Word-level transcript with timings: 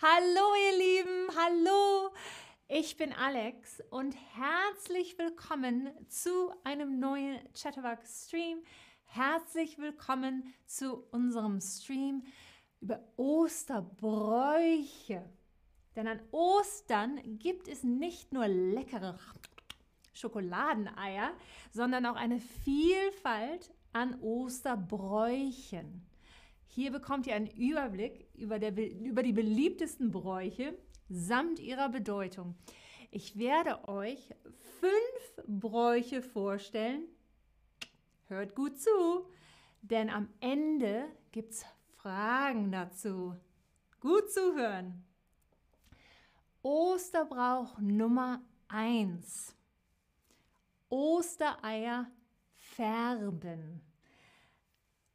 Hallo 0.00 0.54
ihr 0.54 0.78
Lieben, 0.78 1.26
hallo. 1.36 2.14
Ich 2.68 2.96
bin 2.96 3.12
Alex 3.12 3.82
und 3.90 4.14
herzlich 4.36 5.18
willkommen 5.18 5.90
zu 6.06 6.52
einem 6.62 7.00
neuen 7.00 7.40
Chatterbox 7.52 8.28
Stream. 8.28 8.58
Herzlich 9.06 9.76
willkommen 9.76 10.54
zu 10.66 11.02
unserem 11.10 11.60
Stream 11.60 12.22
über 12.80 13.00
Osterbräuche. 13.16 15.28
Denn 15.96 16.06
an 16.06 16.20
Ostern 16.30 17.20
gibt 17.40 17.66
es 17.66 17.82
nicht 17.82 18.32
nur 18.32 18.46
leckere 18.46 19.18
Schokoladeneier, 20.12 21.32
sondern 21.72 22.06
auch 22.06 22.14
eine 22.14 22.38
Vielfalt 22.38 23.74
an 23.92 24.16
Osterbräuchen. 24.20 26.07
Hier 26.68 26.92
bekommt 26.92 27.26
ihr 27.26 27.34
einen 27.34 27.48
Überblick 27.48 28.28
über, 28.34 28.58
der, 28.58 28.72
über 28.76 29.22
die 29.22 29.32
beliebtesten 29.32 30.10
Bräuche 30.10 30.78
samt 31.08 31.58
ihrer 31.58 31.88
Bedeutung. 31.88 32.54
Ich 33.10 33.38
werde 33.38 33.88
euch 33.88 34.34
fünf 34.80 35.46
Bräuche 35.46 36.22
vorstellen. 36.22 37.04
Hört 38.26 38.54
gut 38.54 38.78
zu, 38.78 38.90
denn 39.80 40.10
am 40.10 40.28
Ende 40.40 41.06
gibt 41.32 41.52
es 41.52 41.64
Fragen 41.96 42.70
dazu. 42.70 43.34
Gut 44.00 44.30
zuhören. 44.30 45.04
Osterbrauch 46.62 47.78
Nummer 47.78 48.42
1. 48.68 49.56
Ostereier 50.90 52.10
färben. 52.56 53.80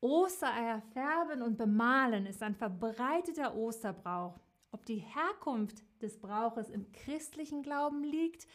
Ostereier 0.03 0.81
färben 0.91 1.41
und 1.41 1.57
bemalen 1.57 2.25
ist 2.25 2.43
ein 2.43 2.55
verbreiteter 2.55 3.55
Osterbrauch. 3.55 4.38
Ob 4.71 4.85
die 4.85 4.98
Herkunft 4.98 5.81
des 6.02 6.20
Brauches 6.20 6.70
im 6.70 6.91
christlichen 6.91 7.63
Glauben 7.63 8.04
liegt, 8.04 8.46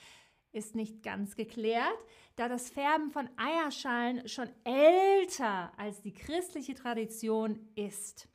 ist 0.53 0.75
nicht 0.75 1.03
ganz 1.03 1.37
geklärt, 1.37 1.99
da 2.37 2.51
das 2.51 2.69
Färben 2.69 3.11
von 3.11 3.31
Eierschalen 3.39 4.29
schon 4.29 4.51
älter 4.65 5.73
als 5.79 6.03
die 6.03 6.13
christliche 6.13 6.75
Tradition 6.75 7.59
ist. 7.77 8.29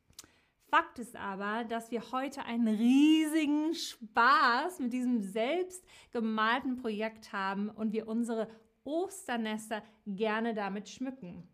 Fakt 0.66 0.98
ist 0.98 1.16
aber, 1.16 1.66
dass 1.66 1.92
wir 1.92 2.12
heute 2.12 2.46
einen 2.46 2.68
riesigen 2.68 3.76
Spaß 3.76 4.80
mit 4.80 4.92
diesem 4.92 5.22
selbst 5.22 5.86
gemalten 6.12 6.78
Projekt 6.78 7.32
haben 7.32 7.70
und 7.70 7.94
wir 7.94 8.08
unsere 8.08 8.50
Osternester 8.84 9.84
gerne 10.08 10.56
damit 10.56 10.90
schmücken. 10.90 11.48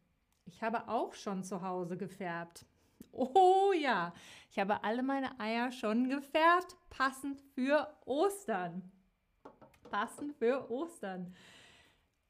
Ich 0.52 0.64
habe 0.64 0.88
auch 0.88 1.14
schon 1.14 1.44
zu 1.44 1.61
Hause 1.61 1.95
gefärbt. 1.95 2.66
Oh 3.11 3.72
ja, 3.72 4.14
ich 4.50 4.58
habe 4.58 4.83
alle 4.83 5.03
meine 5.03 5.39
Eier 5.39 5.72
schon 5.72 6.09
gefärbt, 6.09 6.75
passend 6.89 7.39
für 7.53 7.88
Ostern. 8.05 8.92
Passend 9.92 10.33
für 10.33 10.70
Ostern. 10.72 11.36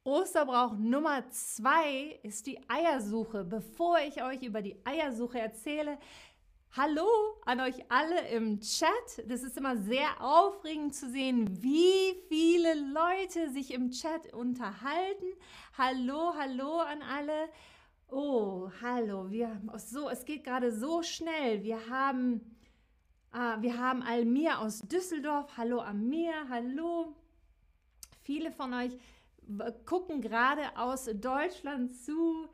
Osterbrauch 0.03 0.73
Nummer 0.77 1.29
zwei 1.29 2.19
ist 2.23 2.45
die 2.45 2.59
Eiersuche. 2.69 3.45
Bevor 3.45 3.99
ich 3.99 4.21
euch 4.21 4.43
über 4.43 4.61
die 4.61 4.81
Eiersuche 4.85 5.39
erzähle, 5.39 5.97
Hallo 6.77 7.07
an 7.47 7.61
euch 7.61 7.83
alle 7.89 8.29
im 8.29 8.59
Chat. 8.61 9.23
Das 9.25 9.41
ist 9.41 9.57
immer 9.57 9.75
sehr 9.75 10.21
aufregend 10.21 10.93
zu 10.93 11.09
sehen, 11.09 11.63
wie 11.63 12.15
viele 12.27 12.75
Leute 12.75 13.49
sich 13.49 13.73
im 13.73 13.89
Chat 13.89 14.31
unterhalten. 14.33 15.25
Hallo, 15.75 16.35
hallo 16.37 16.77
an 16.77 17.01
alle. 17.01 17.49
Oh, 18.11 18.71
hallo. 18.81 19.29
Wir, 19.29 19.61
so, 19.77 20.09
es 20.09 20.25
geht 20.25 20.43
gerade 20.43 20.71
so 20.71 21.03
schnell. 21.03 21.63
Wir 21.63 21.89
haben, 21.89 22.41
äh, 23.31 23.61
wir 23.61 23.77
haben 23.77 24.01
Almir 24.01 24.59
aus 24.59 24.79
Düsseldorf. 24.79 25.57
Hallo 25.57 25.79
Amir, 25.81 26.33
hallo. 26.49 27.15
Viele 28.23 28.51
von 28.51 28.73
euch 28.73 28.97
gucken 29.85 30.21
gerade 30.21 30.75
aus 30.75 31.05
Deutschland 31.05 31.95
zu 31.95 32.47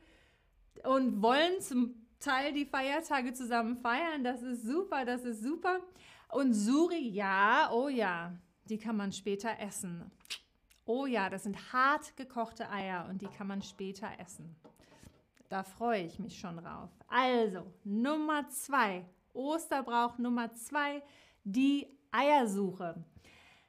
und 0.84 1.22
wollen 1.22 1.62
zum 1.62 2.06
Teil 2.20 2.52
die 2.52 2.66
Feiertage 2.66 3.34
zusammen 3.34 3.78
feiern. 3.78 4.26
Das 4.26 4.42
ist 4.42 4.64
super, 4.64 5.06
das 5.06 5.24
ist 5.24 5.42
super. 5.42 5.80
Und 6.30 6.54
Suri, 6.54 7.08
ja, 7.08 7.70
oh 7.72 7.88
ja, 7.88 8.34
die 8.66 8.78
kann 8.78 8.98
man 8.98 9.14
später 9.14 9.58
essen. 9.60 10.12
Oh 10.86 11.06
ja, 11.06 11.30
das 11.30 11.44
sind 11.44 11.72
hart 11.72 12.18
gekochte 12.18 12.70
Eier 12.70 13.08
und 13.10 13.22
die 13.22 13.28
kann 13.28 13.48
man 13.48 13.62
später 13.62 14.10
essen. 14.20 14.54
Da 15.50 15.64
freue 15.64 16.04
ich 16.04 16.18
mich 16.20 16.40
schon 16.40 16.58
drauf. 16.58 16.90
Also, 17.08 17.72
Nummer 17.84 18.50
zwei, 18.50 19.06
Osterbrauch 19.34 20.18
Nummer 20.18 20.54
zwei, 20.56 21.04
die 21.44 21.88
Eiersuche. 22.12 22.96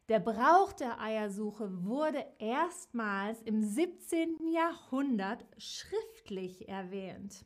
Der 0.08 0.20
Brauch 0.20 0.72
der 0.72 1.00
Eiersuche 1.00 1.84
wurde 1.84 2.24
erstmals 2.38 3.42
im 3.42 3.60
17. 3.62 4.52
Jahrhundert 4.52 5.44
schriftlich 5.58 6.68
erwähnt. 6.68 7.44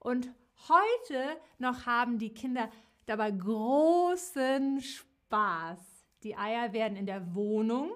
Und 0.00 0.34
heute 0.68 1.36
noch 1.58 1.86
haben 1.86 2.18
die 2.18 2.34
Kinder 2.34 2.68
dabei 3.06 3.30
großen 3.30 4.80
Spaß. 4.80 5.78
Die 6.24 6.36
Eier 6.36 6.72
werden 6.72 6.96
in 6.96 7.06
der 7.06 7.34
Wohnung, 7.34 7.92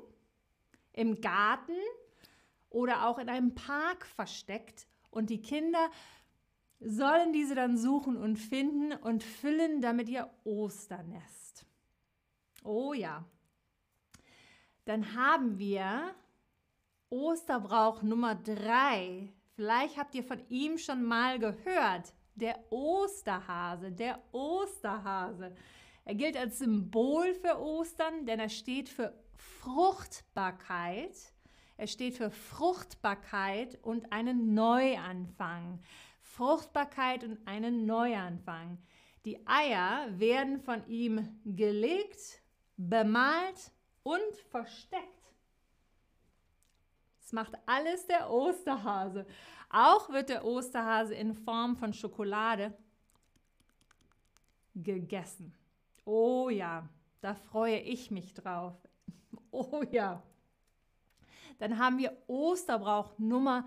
im 0.93 1.21
Garten 1.21 1.77
oder 2.71 3.09
auch 3.09 3.19
in 3.19 3.29
einem 3.29 3.55
Park 3.55 4.07
versteckt 4.07 4.87
und 5.15 5.31
die 5.31 5.41
Kinder 5.41 5.91
sollen 6.81 7.33
diese 7.33 7.55
dann 7.55 7.79
suchen 7.79 8.17
und 8.17 8.37
finden 8.37 8.93
und 8.93 9.23
füllen 9.23 9.81
damit 9.81 10.09
ihr 10.09 10.29
Osternest. 10.45 11.65
Oh 12.63 12.93
ja. 12.93 13.25
Dann 14.85 15.15
haben 15.15 15.59
wir 15.59 16.15
Osterbrauch 17.09 18.03
Nummer 18.03 18.35
drei. 18.35 19.33
Vielleicht 19.55 19.97
habt 19.97 20.15
ihr 20.15 20.25
von 20.25 20.43
ihm 20.49 20.79
schon 20.79 21.05
mal 21.05 21.39
gehört. 21.39 22.13
Der 22.35 22.59
Osterhase, 22.71 23.93
der 23.93 24.21
Osterhase. 24.33 25.55
Er 26.05 26.15
gilt 26.15 26.37
als 26.37 26.59
Symbol 26.59 27.33
für 27.35 27.59
Ostern, 27.59 28.27
denn 28.27 28.41
er 28.41 28.49
steht 28.49 28.89
für 28.89 29.15
Fruchtbarkeit 29.61 31.34
er 31.77 31.87
steht 31.87 32.17
für 32.17 32.31
Fruchtbarkeit 32.31 33.79
und 33.83 34.13
einen 34.13 34.55
Neuanfang. 34.55 35.81
Fruchtbarkeit 36.23 37.25
und 37.25 37.47
einen 37.47 37.87
Neuanfang. 37.87 38.79
Die 39.25 39.47
Eier 39.47 40.09
werden 40.19 40.61
von 40.61 40.87
ihm 40.87 41.41
gelegt, 41.45 42.43
bemalt 42.77 43.73
und 44.03 44.37
versteckt. 44.51 45.03
Das 47.21 47.33
macht 47.33 47.55
alles 47.67 48.07
der 48.07 48.31
Osterhase. 48.31 49.27
Auch 49.71 50.11
wird 50.11 50.29
der 50.29 50.45
Osterhase 50.45 51.15
in 51.15 51.35
Form 51.35 51.75
von 51.77 51.93
Schokolade 51.93 52.77
gegessen. 54.75 55.55
Oh 56.05 56.49
ja, 56.51 56.89
da 57.21 57.35
freue 57.35 57.79
ich 57.79 58.11
mich 58.11 58.35
drauf. 58.35 58.75
Oh 59.57 59.85
ja. 59.93 60.21
Dann 61.59 61.79
haben 61.79 61.99
wir 61.99 62.17
Osterbrauch 62.27 63.19
Nummer 63.19 63.67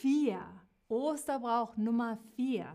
4. 0.00 0.40
Osterbrauch 0.88 1.76
Nummer 1.76 2.18
4. 2.36 2.66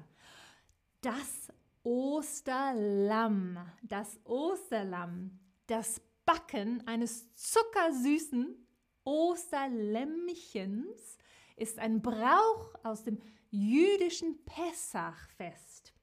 Das 1.02 1.52
Osterlamm. 1.84 3.58
Das 3.84 4.20
Osterlamm. 4.24 5.40
Das 5.68 6.02
Backen 6.26 6.86
eines 6.88 7.32
zuckersüßen 7.34 8.56
Osterlämmchens 9.04 11.18
ist 11.56 11.80
ein 11.80 12.02
Brauch 12.02 12.74
aus 12.84 13.04
dem 13.04 13.20
jüdischen 13.52 14.44
Pessachfest, 14.46 15.94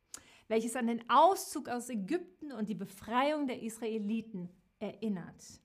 welches 0.48 0.76
an 0.76 0.86
den 0.86 1.08
Auszug 1.10 1.68
aus 1.68 1.90
Ägypten 1.90 2.52
und 2.52 2.68
die 2.68 2.74
Befreiung 2.74 3.46
der 3.46 3.62
Israeliten 3.62 4.48
erinnert. 4.78 5.60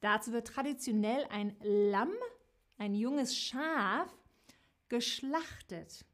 Dazu 0.00 0.32
wird 0.32 0.48
traditionell 0.48 1.26
ein 1.30 1.56
Lamm, 1.62 2.12
ein 2.78 2.94
junges 2.94 3.36
Schaf, 3.36 4.08
geschlachtet. 4.88 6.04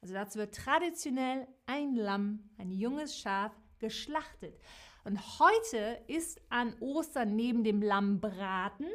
Also 0.00 0.14
dazu 0.14 0.38
wird 0.38 0.54
traditionell 0.54 1.46
ein 1.66 1.94
Lamm, 1.94 2.50
ein 2.58 2.70
junges 2.70 3.18
Schaf, 3.18 3.52
geschlachtet. 3.78 4.58
Und 5.04 5.18
heute 5.38 6.02
ist 6.06 6.40
an 6.48 6.74
Ostern 6.80 7.36
neben 7.36 7.64
dem 7.64 7.82
Lammbraten 7.82 8.88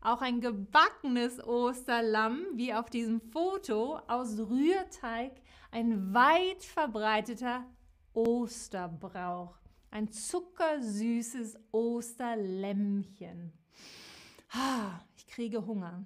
auch 0.00 0.22
ein 0.22 0.40
gebackenes 0.40 1.42
Osterlamm, 1.44 2.46
wie 2.54 2.72
auf 2.72 2.88
diesem 2.88 3.20
Foto, 3.20 3.98
aus 4.06 4.38
Rührteig, 4.38 5.32
ein 5.70 6.14
weit 6.14 6.62
verbreiteter 6.64 7.64
Osterbrauch. 8.12 9.56
Ein 9.90 10.10
zuckersüßes 10.10 11.58
Osterlämmchen. 11.72 13.52
Ich 15.16 15.26
kriege 15.26 15.66
Hunger. 15.66 16.04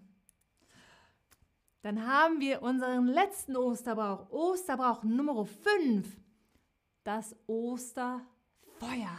Dann 1.83 2.07
haben 2.07 2.41
wir 2.41 2.63
unseren 2.63 3.07
letzten 3.07 3.57
Osterbrauch, 3.57 4.31
Osterbrauch 4.31 5.03
Nummer 5.03 5.45
5, 5.45 6.07
das 7.03 7.35
Osterfeuer. 7.47 9.17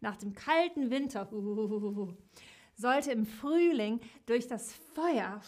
nach 0.00 0.16
dem 0.16 0.34
kalten 0.34 0.90
Winter 0.90 1.28
sollte 2.76 3.10
im 3.10 3.26
Frühling 3.26 4.00
durch 4.26 4.46
das 4.46 4.72
Feuer 4.94 5.40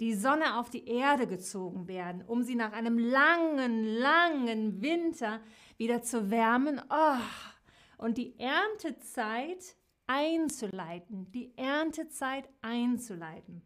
die 0.00 0.14
Sonne 0.14 0.58
auf 0.58 0.68
die 0.68 0.86
Erde 0.88 1.26
gezogen 1.26 1.86
werden, 1.88 2.22
um 2.26 2.42
sie 2.42 2.54
nach 2.54 2.72
einem 2.72 2.98
langen, 2.98 3.84
langen 3.84 4.82
Winter 4.82 5.40
wieder 5.76 6.02
zu 6.02 6.30
wärmen. 6.30 6.82
Oh, 6.90 8.04
und 8.04 8.18
die 8.18 8.38
Erntezeit 8.38 9.76
einzuleiten, 10.06 11.30
die 11.32 11.56
Erntezeit 11.56 12.48
einzuleiten. 12.62 13.62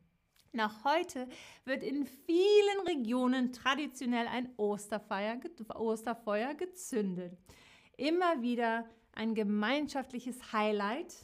Nach 0.53 0.85
heute 0.85 1.29
wird 1.65 1.85
in 1.85 2.07
vielen 2.07 2.81
Regionen 2.87 3.53
traditionell 3.53 4.27
ein 4.27 4.53
Osterfeuer, 4.57 5.37
gezündet. 6.55 7.39
Immer 7.97 8.43
wieder 8.43 8.89
ein 9.13 9.35
gemeinschaftliches 9.35 10.53
Highlight, 10.53 11.15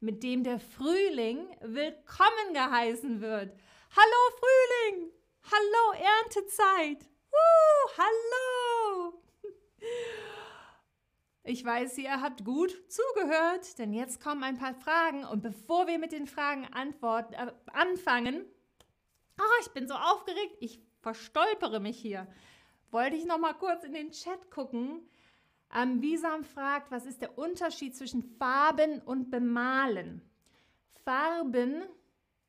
mit 0.00 0.22
dem 0.22 0.42
der 0.42 0.58
Frühling 0.58 1.48
willkommen 1.60 2.54
geheißen 2.54 3.20
wird. 3.20 3.54
Hallo 3.94 4.36
Frühling! 4.38 5.12
Hallo 5.50 5.92
Erntezeit! 6.22 7.08
Uh, 7.30 7.90
hallo! 7.98 9.22
Ich 11.48 11.64
weiß, 11.64 11.98
ihr 11.98 12.20
habt 12.20 12.44
gut 12.44 12.76
zugehört, 12.90 13.78
denn 13.78 13.92
jetzt 13.92 14.20
kommen 14.20 14.42
ein 14.42 14.58
paar 14.58 14.74
Fragen. 14.74 15.24
Und 15.24 15.44
bevor 15.44 15.86
wir 15.86 15.96
mit 16.00 16.10
den 16.10 16.26
Fragen 16.26 16.66
antworten, 16.72 17.34
äh, 17.34 17.52
anfangen, 17.72 18.44
oh, 19.38 19.60
ich 19.60 19.68
bin 19.68 19.86
so 19.86 19.94
aufgeregt, 19.94 20.56
ich 20.58 20.80
verstolpere 21.02 21.78
mich 21.78 21.98
hier, 21.98 22.26
wollte 22.90 23.14
ich 23.14 23.26
noch 23.26 23.38
mal 23.38 23.52
kurz 23.52 23.84
in 23.84 23.92
den 23.92 24.10
Chat 24.10 24.50
gucken. 24.50 25.08
Ähm, 25.72 26.02
Wisam 26.02 26.42
fragt, 26.42 26.90
was 26.90 27.06
ist 27.06 27.22
der 27.22 27.38
Unterschied 27.38 27.96
zwischen 27.96 28.24
Farben 28.24 29.00
und 29.02 29.30
Bemalen? 29.30 30.22
Farben, 31.04 31.84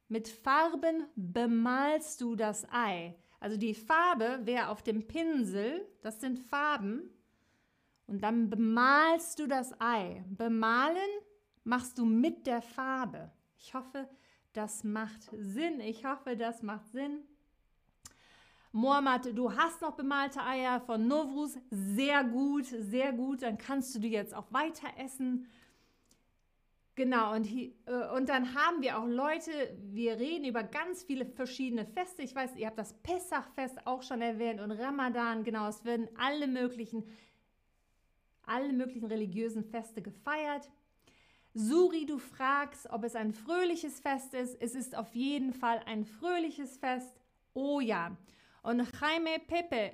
mit 0.07 0.27
Farben 0.27 1.05
bemalst 1.15 2.19
du 2.21 2.35
das 2.35 2.67
Ei. 2.71 3.15
Also 3.39 3.57
die 3.57 3.75
Farbe 3.75 4.39
wäre 4.45 4.69
auf 4.69 4.81
dem 4.81 5.05
Pinsel, 5.05 5.87
das 6.01 6.19
sind 6.19 6.39
Farben. 6.39 7.11
Und 8.07 8.23
dann 8.23 8.49
bemalst 8.49 9.39
du 9.39 9.47
das 9.47 9.79
Ei. 9.79 10.23
Bemalen 10.29 10.97
machst 11.63 11.97
du 11.97 12.05
mit 12.05 12.47
der 12.47 12.61
Farbe. 12.61 13.31
Ich 13.57 13.73
hoffe, 13.73 14.07
das 14.53 14.83
macht 14.83 15.29
Sinn. 15.37 15.81
Ich 15.81 16.05
hoffe, 16.05 16.37
das 16.37 16.63
macht 16.63 16.87
Sinn. 16.87 17.19
Mohammad, 18.71 19.37
du 19.37 19.55
hast 19.55 19.81
noch 19.81 19.95
bemalte 19.95 20.41
Eier 20.41 20.79
von 20.81 21.07
Novruz. 21.07 21.57
Sehr 21.69 22.23
gut, 22.23 22.65
sehr 22.65 23.11
gut. 23.11 23.41
Dann 23.41 23.57
kannst 23.57 23.93
du 23.95 23.99
die 23.99 24.09
jetzt 24.09 24.33
auch 24.33 24.51
weiter 24.51 24.87
essen. 24.97 25.47
Genau, 26.95 27.35
und, 27.35 27.47
äh, 27.51 27.71
und 28.15 28.27
dann 28.27 28.55
haben 28.55 28.81
wir 28.81 28.97
auch 28.97 29.05
Leute, 29.05 29.51
wir 29.83 30.17
reden 30.17 30.45
über 30.45 30.63
ganz 30.63 31.03
viele 31.03 31.27
verschiedene 31.27 31.85
Feste. 31.85 32.23
Ich 32.23 32.33
weiß, 32.33 32.55
ihr 32.55 32.65
habt 32.65 32.79
das 32.79 32.93
Pessachfest 33.03 33.85
auch 33.85 34.01
schon 34.01 34.21
erwähnt 34.21 34.59
und 34.59 34.71
Ramadan, 34.71 35.43
genau, 35.43 35.67
es 35.67 35.85
werden 35.85 36.09
alle 36.17 36.47
möglichen 36.47 37.03
alle 38.47 38.73
möglichen 38.73 39.07
religiösen 39.07 39.63
Feste 39.63 40.01
gefeiert. 40.01 40.69
Suri, 41.53 42.05
du 42.05 42.19
fragst, 42.19 42.89
ob 42.91 43.03
es 43.03 43.15
ein 43.15 43.33
fröhliches 43.33 43.99
Fest 43.99 44.33
ist. 44.33 44.61
Es 44.61 44.75
ist 44.75 44.95
auf 44.95 45.15
jeden 45.15 45.53
Fall 45.53 45.81
ein 45.85 46.05
fröhliches 46.05 46.77
Fest. 46.77 47.19
Oh 47.53 47.79
ja. 47.79 48.15
Und 48.61 48.87
Jaime 49.01 49.39
Pepe, 49.47 49.93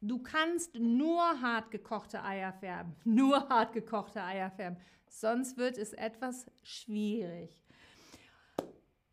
du 0.00 0.22
kannst 0.22 0.74
nur 0.74 1.22
hart 1.40 1.70
gekochte 1.70 2.22
Eier 2.22 2.52
färben. 2.52 2.96
Nur 3.04 3.48
hart 3.48 3.72
gekochte 3.72 4.22
Eier 4.22 4.50
färben. 4.50 4.78
Sonst 5.08 5.56
wird 5.56 5.78
es 5.78 5.92
etwas 5.92 6.46
schwierig. 6.62 7.50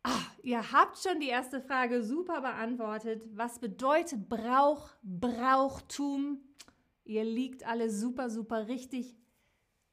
Ach, 0.02 0.30
ihr 0.42 0.72
habt 0.72 0.98
schon 0.98 1.20
die 1.20 1.28
erste 1.28 1.60
Frage 1.60 2.02
super 2.02 2.40
beantwortet. 2.40 3.22
Was 3.34 3.60
bedeutet 3.60 4.28
Brauch, 4.28 4.90
Brauchtum? 5.04 6.40
Ihr 7.04 7.24
liegt 7.24 7.66
alle 7.66 7.90
super, 7.90 8.30
super 8.30 8.68
richtig. 8.68 9.16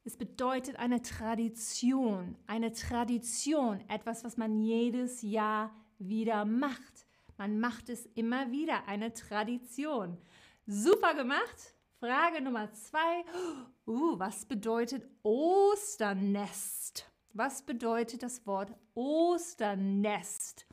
Es 0.04 0.18
bedeutet 0.18 0.78
eine 0.78 1.02
Tradition, 1.02 2.38
eine 2.48 2.72
Tradition, 2.72 3.84
etwas, 3.90 4.24
was 4.24 4.38
man 4.38 4.62
jedes 4.62 5.22
Jahr 5.22 5.76
wieder 5.98 6.46
macht. 6.46 7.06
Man 7.38 7.60
macht 7.60 7.90
es 7.90 8.06
immer 8.16 8.52
wieder, 8.52 8.88
eine 8.88 9.14
Tradition. 9.14 10.18
Super 10.66 11.14
gemacht. 11.16 11.76
Frage 12.00 12.42
Nummer 12.42 12.72
zwei. 12.74 13.26
Uh, 13.86 14.18
was 14.18 14.46
bedeutet 14.46 15.06
Osternest? 15.24 17.06
Was 17.34 17.62
bedeutet 17.62 18.24
das 18.24 18.46
Wort 18.48 18.74
Osternest? 18.94 20.69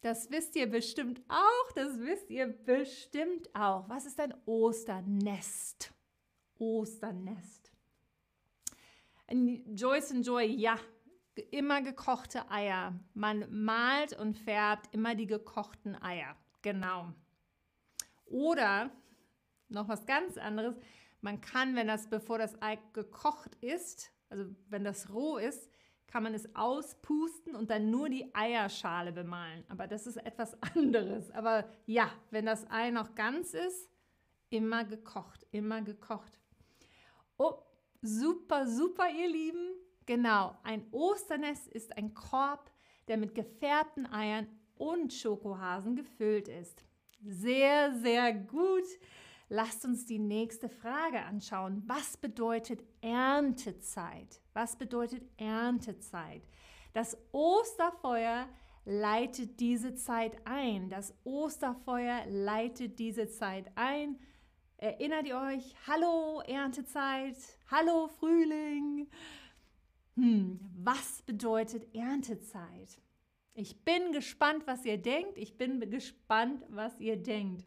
Das 0.00 0.30
wisst 0.30 0.54
ihr 0.54 0.70
bestimmt 0.70 1.20
auch, 1.28 1.72
das 1.74 1.98
wisst 1.98 2.30
ihr 2.30 2.46
bestimmt 2.46 3.52
auch. 3.54 3.88
Was 3.88 4.06
ist 4.06 4.20
ein 4.20 4.34
Osternest? 4.46 5.92
Osternest. 6.58 7.72
Joyce 9.30 10.12
and 10.12 10.26
Joy, 10.26 10.46
ja, 10.46 10.78
immer 11.50 11.82
gekochte 11.82 12.50
Eier. 12.50 12.98
Man 13.14 13.46
malt 13.64 14.12
und 14.18 14.38
färbt 14.38 14.94
immer 14.94 15.14
die 15.14 15.26
gekochten 15.26 16.00
Eier. 16.00 16.36
Genau. 16.62 17.12
Oder 18.26 18.90
noch 19.68 19.88
was 19.88 20.06
ganz 20.06 20.38
anderes. 20.38 20.76
Man 21.20 21.40
kann, 21.40 21.74
wenn 21.74 21.88
das, 21.88 22.08
bevor 22.08 22.38
das 22.38 22.60
Ei 22.62 22.78
gekocht 22.92 23.56
ist, 23.56 24.12
also 24.28 24.54
wenn 24.68 24.84
das 24.84 25.10
roh 25.12 25.38
ist, 25.38 25.70
kann 26.08 26.22
man 26.22 26.34
es 26.34 26.54
auspusten 26.54 27.54
und 27.54 27.70
dann 27.70 27.90
nur 27.90 28.08
die 28.08 28.34
Eierschale 28.34 29.12
bemalen. 29.12 29.64
Aber 29.68 29.86
das 29.86 30.06
ist 30.06 30.16
etwas 30.16 30.56
anderes. 30.74 31.30
Aber 31.30 31.68
ja, 31.86 32.10
wenn 32.30 32.46
das 32.46 32.68
Ei 32.70 32.90
noch 32.90 33.14
ganz 33.14 33.54
ist, 33.54 33.90
immer 34.50 34.84
gekocht, 34.84 35.46
immer 35.50 35.82
gekocht. 35.82 36.38
Oh, 37.36 37.54
super, 38.02 38.66
super, 38.66 39.08
ihr 39.10 39.28
Lieben. 39.28 39.74
Genau, 40.06 40.56
ein 40.62 40.86
Osternest 40.90 41.68
ist 41.68 41.96
ein 41.96 42.14
Korb, 42.14 42.70
der 43.08 43.18
mit 43.18 43.34
gefärbten 43.34 44.06
Eiern 44.06 44.48
und 44.76 45.12
Schokohasen 45.12 45.96
gefüllt 45.96 46.48
ist. 46.48 46.82
Sehr, 47.22 47.92
sehr 47.98 48.32
gut. 48.32 48.86
Lasst 49.50 49.84
uns 49.86 50.04
die 50.04 50.18
nächste 50.18 50.68
Frage 50.68 51.22
anschauen. 51.24 51.82
Was 51.86 52.18
bedeutet 52.18 52.84
Erntezeit? 53.00 54.42
Was 54.52 54.76
bedeutet 54.76 55.22
Erntezeit? 55.38 56.42
Das 56.92 57.16
Osterfeuer 57.32 58.46
leitet 58.84 59.58
diese 59.60 59.94
Zeit 59.94 60.36
ein. 60.44 60.90
Das 60.90 61.14
Osterfeuer 61.24 62.26
leitet 62.28 62.98
diese 62.98 63.28
Zeit 63.28 63.70
ein. 63.74 64.18
Erinnert 64.76 65.26
ihr 65.26 65.38
euch? 65.38 65.74
Hallo 65.86 66.40
Erntezeit, 66.46 67.36
hallo 67.70 68.08
Frühling. 68.08 69.08
Hm, 70.14 70.60
was 70.76 71.22
bedeutet 71.22 71.94
Erntezeit? 71.94 73.00
Ich 73.54 73.84
bin 73.84 74.12
gespannt, 74.12 74.66
was 74.66 74.84
ihr 74.84 74.98
denkt. 74.98 75.38
Ich 75.38 75.56
bin 75.56 75.80
gespannt, 75.90 76.64
was 76.68 77.00
ihr 77.00 77.16
denkt. 77.16 77.66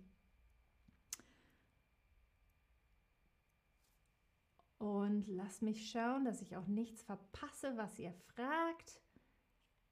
Und 4.82 5.28
lass 5.28 5.62
mich 5.62 5.92
schauen, 5.92 6.26
dass 6.26 6.42
ich 6.42 6.58
auch 6.58 6.66
nichts 6.66 7.04
verpasse, 7.04 7.78
was 7.78 8.00
ihr 8.00 8.16
fragt. 8.34 9.00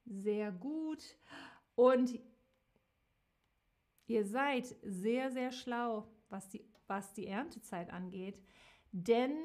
Sehr 0.04 0.52
gut. 0.52 1.16
Und 1.76 2.20
ihr 4.08 4.26
seid 4.26 4.66
sehr, 4.82 5.30
sehr 5.30 5.52
schlau, 5.52 6.08
was 6.30 6.50
die, 6.50 6.68
was 6.88 7.14
die 7.14 7.28
Erntezeit 7.28 7.94
angeht. 7.94 8.42
Denn 8.92 9.38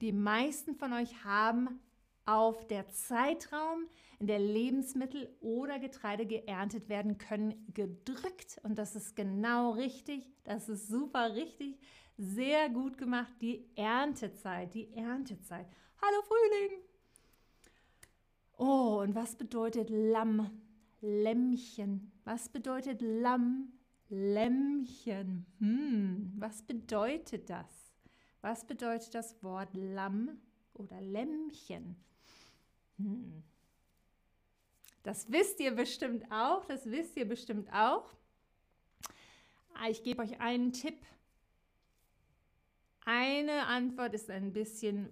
die 0.00 0.10
meisten 0.10 0.74
von 0.74 0.92
euch 0.94 1.24
haben 1.24 1.78
auf 2.26 2.66
der 2.66 2.88
Zeitraum, 2.88 3.86
in 4.18 4.26
der 4.26 4.40
Lebensmittel 4.40 5.32
oder 5.42 5.78
Getreide 5.78 6.26
geerntet 6.26 6.88
werden 6.88 7.18
können, 7.18 7.72
gedrückt. 7.72 8.58
Und 8.64 8.78
das 8.78 8.96
ist 8.96 9.14
genau 9.14 9.74
richtig. 9.74 10.28
Das 10.42 10.68
ist 10.68 10.88
super 10.88 11.36
richtig. 11.36 11.78
Sehr 12.16 12.68
gut 12.70 12.96
gemacht, 12.96 13.32
die 13.40 13.68
Erntezeit, 13.74 14.72
die 14.74 14.92
Erntezeit. 14.94 15.66
Hallo 16.00 16.22
Frühling! 16.22 16.80
Oh, 18.56 19.00
und 19.02 19.16
was 19.16 19.34
bedeutet 19.34 19.90
Lamm? 19.90 20.62
Lämmchen. 21.00 22.12
Was 22.22 22.48
bedeutet 22.48 23.02
Lamm? 23.02 23.72
Lämmchen. 24.10 25.44
Hm, 25.58 26.34
was 26.36 26.62
bedeutet 26.62 27.50
das? 27.50 27.92
Was 28.42 28.64
bedeutet 28.64 29.12
das 29.16 29.42
Wort 29.42 29.70
Lamm 29.74 30.38
oder 30.74 31.00
Lämmchen? 31.00 31.96
Hm. 32.98 33.42
Das 35.02 35.32
wisst 35.32 35.58
ihr 35.58 35.72
bestimmt 35.72 36.30
auch, 36.30 36.64
das 36.66 36.86
wisst 36.86 37.16
ihr 37.16 37.26
bestimmt 37.26 37.72
auch. 37.72 38.14
Ah, 39.74 39.88
ich 39.90 40.04
gebe 40.04 40.22
euch 40.22 40.40
einen 40.40 40.72
Tipp. 40.72 41.04
Eine 43.04 43.66
Antwort 43.66 44.14
ist 44.14 44.30
ein 44.30 44.52
bisschen 44.52 45.10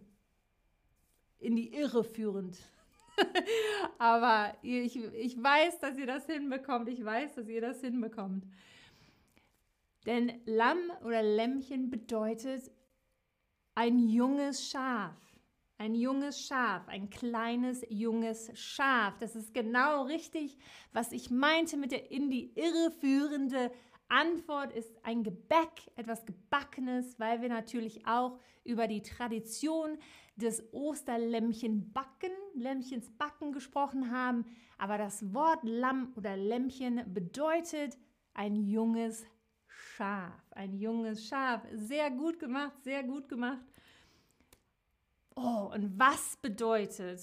in 1.39 1.57
die 1.57 1.75
Irre 1.75 2.05
führend. 2.05 2.59
Aber 3.99 4.57
ich, 4.63 4.97
ich 4.97 5.43
weiß, 5.43 5.79
dass 5.81 5.99
ihr 5.99 6.07
das 6.07 6.27
hinbekommt. 6.27 6.89
Ich 6.89 7.05
weiß, 7.05 7.35
dass 7.35 7.49
ihr 7.49 7.61
das 7.61 7.81
hinbekommt. 7.81 8.45
Denn 10.07 10.41
Lamm 10.47 10.91
oder 11.05 11.23
Lämmchen 11.23 11.91
bedeutet 11.91 12.71
ein 13.75 13.99
junges 13.99 14.69
Schaf. 14.69 15.15
Ein 15.79 15.95
junges 15.95 16.47
Schaf, 16.47 16.87
ein 16.87 17.11
kleines 17.11 17.85
junges 17.89 18.53
Schaf. 18.55 19.19
Das 19.19 19.35
ist 19.35 19.53
genau 19.53 20.05
richtig, 20.05 20.57
was 20.93 21.11
ich 21.11 21.31
meinte 21.31 21.77
mit 21.77 21.91
der 21.91 22.11
in 22.13 22.31
die 22.31 22.53
Irre 22.55 22.93
führende 23.01 23.73
Antwort 24.13 24.73
ist 24.73 24.93
ein 25.05 25.25
Gebäck, 25.25 25.91
etwas 25.97 26.27
Gebackenes, 26.27 27.19
weil 27.19 27.41
wir 27.41 27.49
natürlich 27.49 28.07
auch 28.07 28.39
über 28.63 28.87
die 28.87 29.03
Tradition 29.03 29.99
des 30.37 30.63
Osterlämmchenbacken, 30.73 32.31
Lämmchens 32.55 33.11
Backen 33.17 33.53
gesprochen 33.53 34.11
haben. 34.11 34.45
Aber 34.77 34.99
das 34.99 35.33
Wort 35.33 35.61
Lamm 35.63 36.13
oder 36.17 36.37
Lämmchen 36.37 37.03
bedeutet 37.13 37.97
ein 38.35 38.57
junges 38.57 39.25
Schaf. 39.67 40.43
Ein 40.51 40.75
junges 40.75 41.27
Schaf. 41.27 41.63
Sehr 41.73 42.11
gut 42.11 42.39
gemacht, 42.39 42.85
sehr 42.85 43.03
gut 43.03 43.31
gemacht. 43.31 43.65
Oh, 45.37 45.71
und 45.73 45.99
was 45.99 46.37
bedeutet 46.37 47.23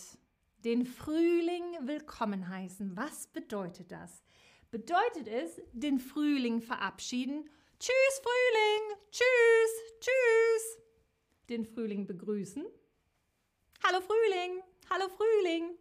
den 0.63 0.87
Frühling 0.87 1.63
willkommen 1.81 2.49
heißen? 2.49 2.97
Was 2.97 3.27
bedeutet 3.27 3.91
das? 3.91 4.23
Bedeutet 4.71 5.27
es 5.27 5.61
den 5.73 5.99
Frühling 5.99 6.61
verabschieden. 6.61 7.49
Tschüss 7.79 8.21
Frühling, 8.21 8.97
tschüss, 9.11 9.99
tschüss. 9.99 10.77
Den 11.49 11.65
Frühling 11.65 12.05
begrüßen. 12.05 12.65
Hallo 13.83 14.01
Frühling, 14.01 14.61
hallo 14.89 15.09
Frühling. 15.09 15.77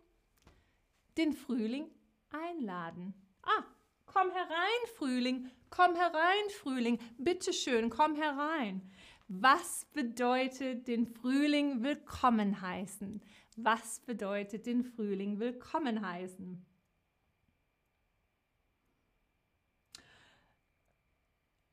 Den 1.17 1.33
Frühling 1.33 1.91
einladen. 2.31 3.15
Ah, 3.43 3.65
komm 4.07 4.31
herein 4.31 4.87
Frühling, 4.95 5.51
komm 5.71 5.95
herein 5.95 6.51
Frühling, 6.51 6.99
bitte 7.19 7.53
schön, 7.53 7.91
komm 7.91 8.15
herein. 8.15 8.91
Was 9.27 9.87
bedeutet 9.93 10.89
den 10.89 11.07
Frühling 11.07 11.83
willkommen 11.83 12.63
heißen? 12.63 13.23
Was 13.57 14.01
bedeutet 14.01 14.65
den 14.65 14.85
Frühling 14.85 15.39
willkommen 15.39 16.07
heißen? 16.07 16.65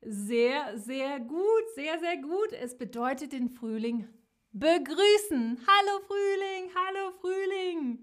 Sehr, 0.08 0.78
sehr 0.78 1.18
gut, 1.18 1.64
sehr, 1.74 1.98
sehr 1.98 2.16
gut. 2.18 2.52
Es 2.52 2.78
bedeutet 2.78 3.32
den 3.32 3.48
Frühling 3.48 4.06
begrüßen. 4.52 5.58
Hallo 5.66 6.00
Frühling, 6.06 6.70
hallo 6.76 7.10
Frühling. 7.20 7.98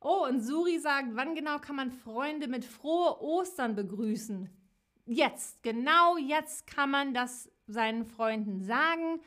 Oh, 0.00 0.24
und 0.26 0.40
Suri 0.40 0.78
sagt, 0.78 1.08
wann 1.12 1.34
genau 1.34 1.58
kann 1.58 1.76
man 1.76 1.92
Freunde 1.92 2.48
mit 2.48 2.64
frohe 2.64 3.20
Ostern 3.20 3.74
begrüßen? 3.74 4.48
Jetzt, 5.04 5.62
genau 5.62 6.16
jetzt 6.16 6.66
kann 6.66 6.90
man 6.90 7.12
das 7.12 7.50
seinen 7.66 8.06
Freunden 8.06 8.62
sagen. 8.62 9.20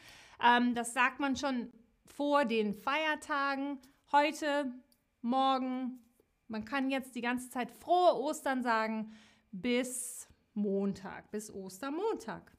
Ähm, 0.44 0.74
das 0.74 0.94
sagt 0.94 1.20
man 1.20 1.36
schon 1.36 1.72
vor 2.08 2.44
den 2.46 2.74
Feiertagen. 2.74 3.78
Heute, 4.12 4.74
morgen. 5.22 6.00
Man 6.48 6.66
kann 6.66 6.90
jetzt 6.90 7.14
die 7.14 7.22
ganze 7.22 7.52
Zeit 7.52 7.70
frohe 7.70 8.16
Ostern 8.16 8.64
sagen 8.64 9.14
bis 9.52 10.28
Montag 10.54 11.32
bis 11.32 11.54
Ostermontag 11.54 12.52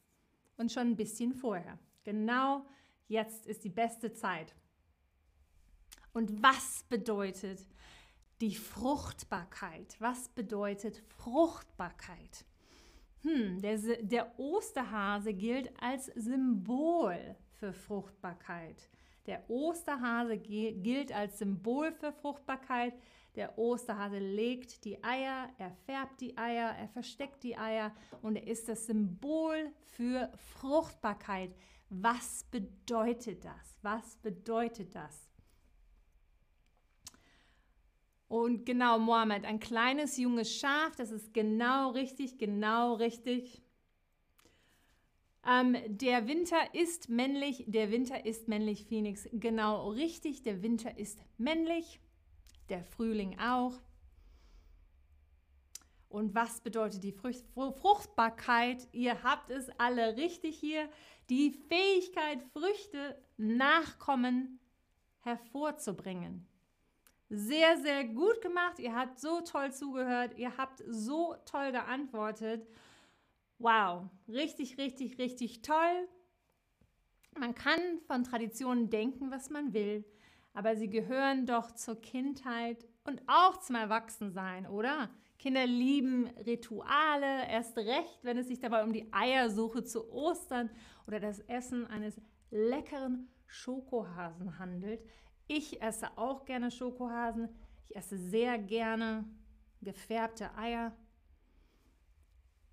und 0.57 0.73
schon 0.73 0.89
ein 0.89 0.97
bisschen 0.97 1.35
vorher. 1.35 1.79
Genau 2.05 2.65
jetzt 3.09 3.47
ist 3.47 3.65
die 3.65 3.71
beste 3.71 4.13
Zeit. 4.13 4.55
Und 6.13 6.43
was 6.43 6.85
bedeutet 6.89 7.67
die 8.41 8.55
Fruchtbarkeit? 8.55 9.97
Was 9.99 10.29
bedeutet 10.29 11.03
Fruchtbarkeit? 11.17 12.45
Hm, 13.23 13.61
der, 13.61 13.79
der 14.03 14.39
Osterhase 14.39 15.33
gilt 15.33 15.71
als 15.81 16.07
Symbol 16.07 17.37
für 17.53 17.73
Fruchtbarkeit. 17.73 18.91
Der 19.27 19.49
Osterhase 19.49 20.37
gilt 20.37 21.13
als 21.13 21.39
Symbol 21.39 21.93
für 21.93 22.13
Fruchtbarkeit. 22.13 22.95
Der 23.35 23.59
Osterhase 23.59 24.19
legt 24.19 24.85
die 24.85 25.03
Eier, 25.03 25.49
er 25.57 25.73
färbt 25.87 26.21
die 26.21 26.37
Eier, 26.37 26.69
er 26.77 26.89
versteckt 26.89 27.43
die 27.43 27.57
Eier 27.57 27.95
und 28.21 28.37
er 28.37 28.47
ist 28.47 28.69
das 28.69 28.87
Symbol 28.87 29.73
für 29.97 30.31
Fruchtbarkeit. 30.59 31.55
Was 31.89 32.45
bedeutet 32.51 33.45
das? 33.45 33.79
Was 33.81 34.17
bedeutet 34.17 34.95
das? 34.95 35.31
Und 38.29 38.65
genau, 38.67 38.99
Mohammed, 38.99 39.45
ein 39.45 39.61
kleines 39.61 40.17
junges 40.17 40.55
Schaf, 40.55 40.97
das 40.97 41.11
ist 41.11 41.33
genau 41.33 41.91
richtig, 41.91 42.39
genau 42.39 42.95
richtig. 42.95 43.63
Ähm, 45.47 45.77
der 45.87 46.29
Winter 46.29 46.75
ist 46.75 47.09
männlich, 47.09 47.65
der 47.67 47.91
Winter 47.91 48.25
ist 48.25 48.49
männlich, 48.49 48.85
Phoenix. 48.85 49.29
Genau 49.33 49.91
richtig, 49.91 50.43
der 50.43 50.63
Winter 50.63 50.97
ist 50.97 51.19
männlich 51.37 52.01
der 52.69 52.85
Frühling 52.85 53.39
auch. 53.39 53.81
Und 56.09 56.35
was 56.35 56.61
bedeutet 56.61 57.03
die 57.05 57.13
Fruchtbarkeit? 57.13 58.87
Ihr 58.93 59.23
habt 59.23 59.51
es 59.51 59.71
alle 59.79 60.17
richtig 60.17 60.59
hier. 60.59 60.89
Die 61.31 61.51
Fähigkeit, 61.51 62.43
Früchte, 62.53 63.19
Nachkommen 63.39 64.61
hervorzubringen. 65.21 66.47
Sehr, 67.31 67.79
sehr 67.79 68.05
gut 68.05 68.43
gemacht. 68.43 68.79
Ihr 68.79 68.95
habt 68.95 69.19
so 69.19 69.41
toll 69.41 69.73
zugehört. 69.73 70.37
Ihr 70.37 70.55
habt 70.59 70.85
so 70.87 71.35
toll 71.47 71.73
geantwortet. 71.73 72.69
Wow, 73.59 74.11
richtig, 74.29 74.77
richtig, 74.77 75.17
richtig 75.17 75.63
toll. 75.63 76.09
Man 77.39 77.55
kann 77.55 77.81
von 78.07 78.23
Traditionen 78.23 78.91
denken, 78.91 79.31
was 79.31 79.49
man 79.49 79.73
will 79.73 80.05
aber 80.55 80.77
sie 80.77 80.89
gehören 80.89 81.47
doch 81.47 81.71
zur 81.73 82.01
Kindheit 82.01 82.87
und 83.05 83.23
auch 83.27 83.59
zum 83.59 83.77
Erwachsensein, 83.77 84.67
oder? 84.67 85.11
Kinder 85.39 85.67
lieben 85.67 86.29
Rituale, 86.47 87.49
erst 87.49 87.77
recht, 87.77 88.21
wenn 88.23 88.39
es 88.39 88.47
sich 88.47 88.61
dabei 88.61 88.85
um 88.85 88.93
die 88.93 89.13
Eiersuche 89.13 89.83
zu 89.83 90.13
Ostern 90.13 90.71
oder 91.09 91.19
das 91.19 91.41
Essen 91.41 91.87
eines 91.87 92.21
leckeren 92.51 93.29
Schokohasen 93.47 94.59
handelt. 94.59 95.05
Ich 95.49 95.83
esse 95.83 96.17
auch 96.17 96.45
gerne 96.45 96.71
Schokohasen. 96.71 97.49
Ich 97.89 97.97
esse 97.97 98.17
sehr 98.17 98.59
gerne 98.59 99.25
gefärbte 99.81 100.57
Eier. 100.57 100.97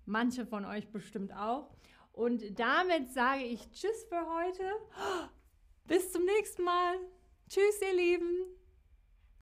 Manche 0.06 0.46
von 0.46 0.64
euch 0.64 0.90
bestimmt 0.90 1.34
auch. 1.34 1.74
Und 2.12 2.58
damit 2.58 3.10
sage 3.12 3.44
ich 3.44 3.70
Tschüss 3.72 4.06
für 4.08 4.26
heute. 4.26 4.70
Bis 5.86 6.12
zum 6.12 6.24
nächsten 6.24 6.62
Mal. 6.62 6.96
Tschüss, 7.52 7.82
ihr 7.82 7.92
Lieben. 7.92 8.59